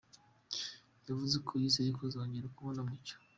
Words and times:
Yavuze 1.07 1.35
ko 1.45 1.51
yizeye 1.61 1.91
kuzongera 1.99 2.53
kubona 2.55 2.81
Mucyo. 2.87 3.15